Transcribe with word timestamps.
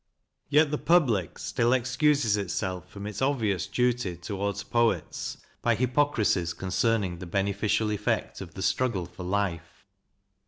Yet 0.49 0.71
the 0.71 0.79
public 0.79 1.37
still 1.37 1.73
excuses 1.73 2.35
itself 2.35 2.89
from 2.89 3.05
its 3.05 3.21
obvious 3.21 3.67
duty 3.67 4.17
towards 4.17 4.63
poets 4.63 5.37
by 5.61 5.75
hypocrisies 5.75 6.53
concerning 6.55 7.19
the 7.19 7.27
bene 7.27 7.53
ficial 7.53 7.93
effect 7.93 8.41
of 8.41 8.55
the 8.55 8.63
struggle 8.63 9.05
for 9.05 9.21
life. 9.23 9.85